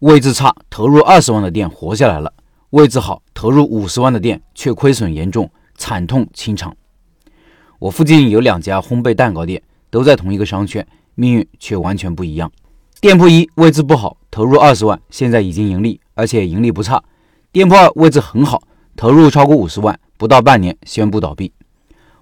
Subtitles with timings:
[0.00, 2.32] 位置差，投入二十万的店活下来了；
[2.70, 6.74] 位置好，投入五十万的店却亏损严重，惨痛清场。
[7.78, 9.60] 我附近有两家烘焙蛋糕店，
[9.90, 10.86] 都在同一个商圈，
[11.16, 12.50] 命运却完全不一样。
[13.02, 16.96] 店铺一位置不好，投入二十万，现在已经盈利，而且盈利不差；
[17.52, 18.62] 店铺二位置很好，
[18.96, 21.52] 投入超过五十万，不到半年宣布倒闭。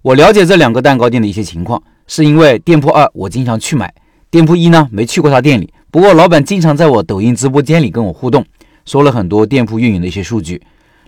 [0.00, 3.94] 我了解这两个蛋糕店的一些情况，是因为店铺二我经常去买，
[4.30, 5.74] 店铺一呢没去过他店里。
[5.90, 8.44] 不过，老板经常在我抖音直播间里跟我互动，
[8.84, 10.60] 说了很多店铺运营的一些数据。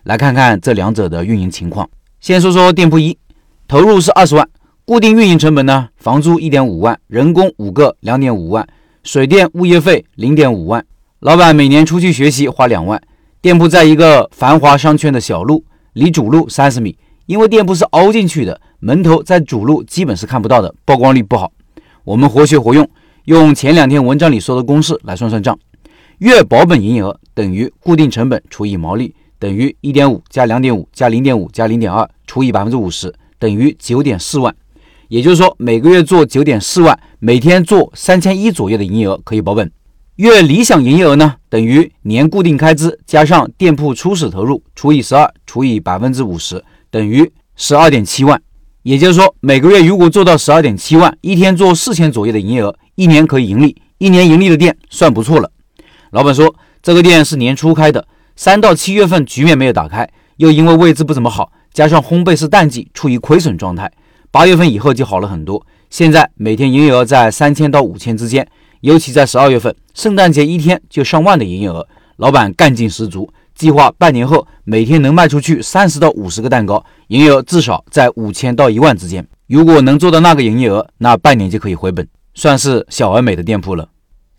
[0.05, 1.89] 来看看这两者的运营情况。
[2.21, 3.19] 先说说店铺一，
[3.67, 4.49] 投入是二十万，
[4.87, 8.67] 固定运营成本呢，房租一点五万，人工五个两点五万，
[9.03, 10.83] 水电物业费零点五万。
[11.21, 12.99] 老板每年出去学习花两万。
[13.43, 16.97] 店铺在一个繁华商圈的小路，离主路三十米。
[17.27, 21.53] 因为店铺是凹进去的，门头在主路基本是看不到的，曝光率不好。
[22.05, 22.89] 我们活学活用。
[23.29, 25.59] 用前两天文章里说的公式来算算账，
[26.17, 34.57] 月保本营业额等于固定成本除以毛利等于一点五加两点五加零点五加零点二除以百分之五十等于九点四万。
[35.09, 39.71] 也就是说，每个月做九点四万，每天做三千一左右的营业额可以保本。
[40.17, 48.41] 月理想营业额呢，等于年固定开支加上店铺初始投入除以十二除以百分之五十等于十二点七万。
[48.85, 52.75] 也就是说，每个月如果做到十二点七万，一天做四千左右的营业额。
[52.99, 55.49] 一年可以盈利，一年盈利的店算不错了。
[56.11, 58.05] 老板说，这个店是年初开的，
[58.35, 63.89] 三到七月份局面没有打开，又因为位置不怎么好，加上烘焙是淡季，处于亏损状态。
[64.33, 68.45] 八月份以后就好了很多，现在每天营业额在三千到五千之间，
[68.81, 79.25] 尤其在十二月份，圣诞节一天就上万的营业额，老板干劲十足，计划半年后每天能卖出去三十到五十个蛋糕，营业额至少在五千到一万之间。
[79.47, 82.05] 如果能做到那个营业额，那半年就可以回本。
[82.39, 83.89] 算是小而美的店铺了。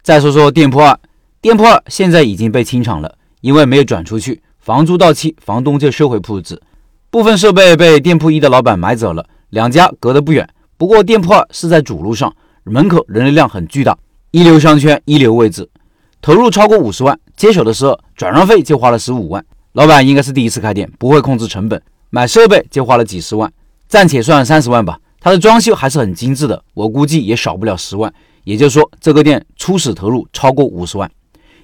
[0.02, 0.98] 再说说店铺二，
[1.42, 6.62] 店铺二现在已经被清场了，因为没有转出去，房租到期，房东就收回铺子，
[7.10, 9.28] 部分设备被店铺一的老板买走了。
[9.50, 12.34] 两家隔得不远，不过店铺二是在主路上，
[12.64, 13.98] 门口人流量很巨大，
[14.32, 15.70] 一流商圈，一流位置，
[16.22, 19.44] 投入超过五十万，接手的时候转让费就花了十五万。
[19.74, 21.82] 老板应该是第一次开店，不会控制成本，
[22.12, 23.52] 买设备就花了几十万，
[23.90, 25.00] 暂且算三十万吧。
[25.20, 28.14] 它的装修还是很精致的，我估计也少不了十万。
[28.46, 31.12] 也就是说，这个店初始投入超过五十万，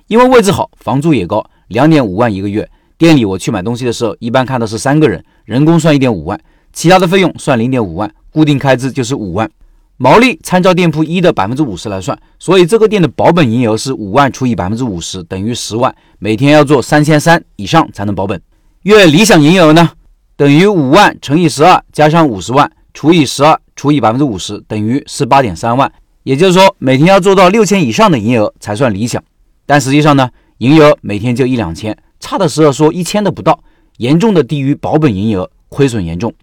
[0.08, 2.70] 因为位置好，房租也高，两点五万一个月。
[2.98, 6.40] 店里我去买东西的时候，一般看的是三个人，人工算一点五万，
[6.74, 9.50] 其他的费用算零点五万，固定开支就是五万。
[9.98, 18.40] 毛利参照店铺一的百分之五十来算，所以这个店的保本营业额是五万除以百分之五十等于十万，每天要做三千三以上才能保本。
[18.84, 19.90] 月理想营业额呢，
[20.36, 22.70] 等于五万乘以十二加上五十万。
[22.96, 25.92] 除以十二除以百分之五十等于十八点三万，
[26.24, 29.22] 也就是说每天要做到六千以上的营业额才算理想。
[29.66, 30.30] 但实际上呢，
[30.60, 33.60] 营业额每天就一两千，差的时候说一千都不到，
[33.98, 36.34] 严重的低于保本营业额，亏损严重。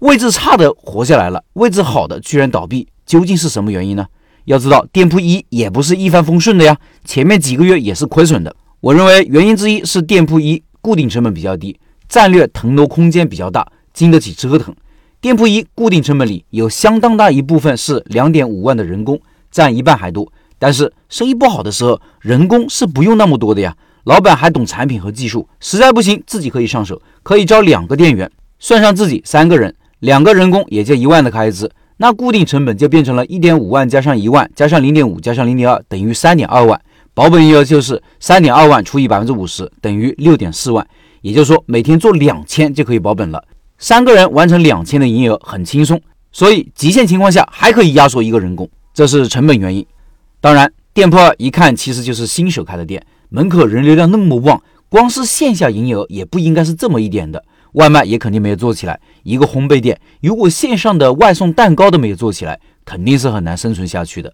[0.00, 4.04] 位置差的活下来了，位置好的居然倒闭，究竟是什么原因呢？
[4.46, 8.54] 要知道店铺一也不是一帆风顺的呀，前面几个月也是亏损的。
[8.80, 14.74] 我认为原因之一是店铺一固定成本比较低，战略腾挪空间比较大，经得起折腾。
[15.26, 19.20] 店铺一固定成本里有相当大一部分是两点五万的人工，
[19.50, 20.32] 占一半还多。
[20.56, 23.74] 但是生意不好的时候，人工是不用那么多的呀。
[24.04, 36.80] 老板还懂产品和技术，实在不行自己可以上手，可以招两个店员，算上自己三个人，两个人工也就一万的开支，那固定成本就变成了一点五万加上一万加上零点五加上零点二等于三点二万，
[37.14, 40.86] 保本营业额就是三点二万除以百分之五十等于六点四万，
[41.22, 43.42] 也就是说每天做两千就可以保本了。
[43.78, 46.00] 三个人完成两千的营业额很轻松，
[46.32, 49.86] 所以极限情况下还可以压缩一个人工，这是成本原因。
[50.40, 58.98] 当然，店铺二一看其实就是新手开的店，门口人流量那么旺，光是线下营业额也不应该是这么一点的，外卖也肯定没有做起来。
[59.22, 64.32] 一个烘焙店如果线上的外送蛋糕都没有做起来，肯定是很难生存下去的。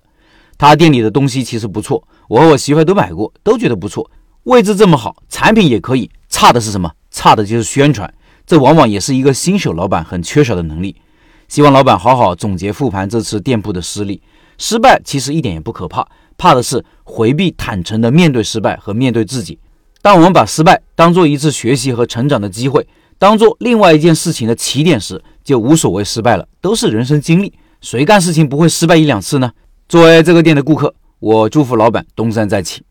[0.56, 4.08] 他店里的东西其实不错，我和我媳妇都买过，都觉得不错。
[4.44, 6.90] 位置这么好，产品也可以，差的是什么？
[7.10, 8.12] 差的就是宣传。
[8.52, 10.94] 这往往也是一个新手老板很缺少的能力。
[11.48, 14.20] 希望老板好好总结复盘这次店铺的失利。
[14.58, 16.06] 失败其实一点也不可怕，
[16.36, 19.58] 怕的是回避坦诚的面对失败和面对自己。
[20.02, 22.86] 当我们把失败当做一次学习和成长的机会，
[23.18, 27.54] 当做另外一件事情的起点时，就无所谓失败了，都是人生经历。
[27.80, 29.50] 谁干事情不会失败一两次呢？
[29.88, 32.82] 作为这个店的顾客，我祝福老板东山再起。